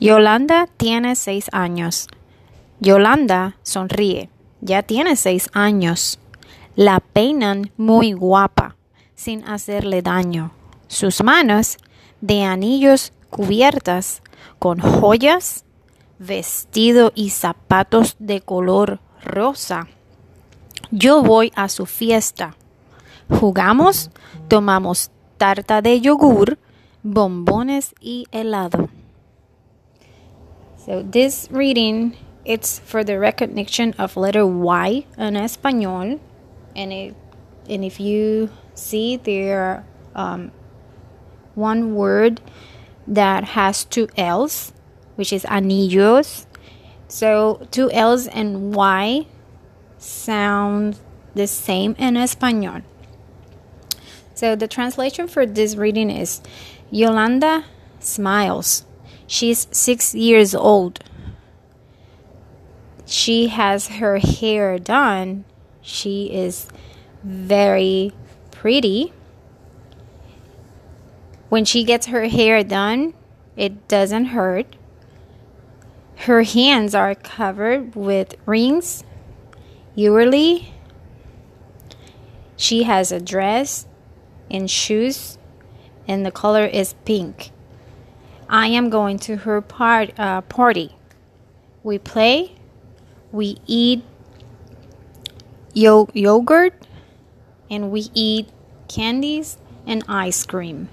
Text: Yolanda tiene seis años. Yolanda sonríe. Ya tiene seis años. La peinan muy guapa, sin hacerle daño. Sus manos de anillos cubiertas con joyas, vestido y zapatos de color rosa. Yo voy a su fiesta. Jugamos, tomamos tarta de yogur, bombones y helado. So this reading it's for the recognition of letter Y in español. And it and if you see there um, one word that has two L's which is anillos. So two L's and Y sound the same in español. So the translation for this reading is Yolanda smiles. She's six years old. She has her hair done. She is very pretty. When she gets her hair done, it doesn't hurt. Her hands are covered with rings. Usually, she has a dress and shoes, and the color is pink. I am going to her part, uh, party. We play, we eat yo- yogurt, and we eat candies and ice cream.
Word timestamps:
Yolanda 0.00 0.68
tiene 0.76 1.16
seis 1.16 1.46
años. 1.50 2.06
Yolanda 2.78 3.56
sonríe. 3.64 4.30
Ya 4.60 4.84
tiene 4.84 5.16
seis 5.16 5.48
años. 5.52 6.20
La 6.76 7.00
peinan 7.00 7.72
muy 7.76 8.12
guapa, 8.12 8.76
sin 9.16 9.42
hacerle 9.44 10.02
daño. 10.02 10.52
Sus 10.86 11.24
manos 11.24 11.78
de 12.20 12.44
anillos 12.44 13.12
cubiertas 13.30 14.22
con 14.60 14.78
joyas, 14.78 15.64
vestido 16.20 17.12
y 17.16 17.30
zapatos 17.30 18.14
de 18.20 18.40
color 18.40 19.00
rosa. 19.24 19.88
Yo 20.92 21.24
voy 21.24 21.52
a 21.56 21.68
su 21.68 21.86
fiesta. 21.86 22.56
Jugamos, 23.28 24.10
tomamos 24.46 25.10
tarta 25.36 25.82
de 25.82 26.00
yogur, 26.00 26.58
bombones 27.02 27.94
y 28.00 28.26
helado. 28.30 28.88
So 30.88 31.02
this 31.02 31.48
reading 31.50 32.16
it's 32.46 32.78
for 32.78 33.04
the 33.04 33.18
recognition 33.18 33.92
of 33.98 34.16
letter 34.16 34.46
Y 34.46 35.04
in 35.18 35.34
español. 35.34 36.18
And 36.74 36.92
it 36.94 37.14
and 37.68 37.84
if 37.84 38.00
you 38.00 38.48
see 38.72 39.16
there 39.16 39.84
um, 40.14 40.50
one 41.54 41.94
word 41.94 42.40
that 43.06 43.44
has 43.52 43.84
two 43.84 44.08
L's 44.16 44.72
which 45.16 45.30
is 45.30 45.44
anillos. 45.50 46.46
So 47.06 47.68
two 47.70 47.90
L's 47.90 48.26
and 48.26 48.74
Y 48.74 49.26
sound 49.98 50.98
the 51.34 51.46
same 51.46 51.96
in 51.98 52.14
español. 52.14 52.82
So 54.34 54.56
the 54.56 54.66
translation 54.66 55.28
for 55.28 55.44
this 55.44 55.76
reading 55.76 56.08
is 56.08 56.40
Yolanda 56.90 57.66
smiles. 58.00 58.86
She's 59.28 59.68
six 59.70 60.14
years 60.14 60.54
old. 60.54 61.04
She 63.04 63.48
has 63.48 63.88
her 63.88 64.18
hair 64.18 64.78
done. 64.78 65.44
She 65.82 66.32
is 66.32 66.66
very 67.22 68.12
pretty. 68.50 69.12
When 71.50 71.66
she 71.66 71.84
gets 71.84 72.06
her 72.06 72.26
hair 72.28 72.64
done, 72.64 73.12
it 73.54 73.86
doesn't 73.86 74.26
hurt. 74.26 74.76
Her 76.16 76.42
hands 76.42 76.94
are 76.94 77.14
covered 77.14 77.94
with 77.94 78.34
rings. 78.46 79.04
Usually, 79.94 80.72
she 82.56 82.84
has 82.84 83.12
a 83.12 83.20
dress 83.20 83.86
and 84.50 84.70
shoes, 84.70 85.36
and 86.06 86.24
the 86.24 86.30
color 86.30 86.64
is 86.64 86.94
pink. 87.04 87.50
I 88.48 88.68
am 88.68 88.88
going 88.88 89.18
to 89.20 89.36
her 89.36 89.60
part, 89.60 90.18
uh, 90.18 90.40
party. 90.42 90.96
We 91.82 91.98
play, 91.98 92.56
we 93.30 93.58
eat 93.66 94.02
yo- 95.74 96.08
yogurt, 96.14 96.74
and 97.70 97.90
we 97.90 98.06
eat 98.14 98.48
candies 98.88 99.58
and 99.86 100.02
ice 100.08 100.44
cream. 100.46 100.88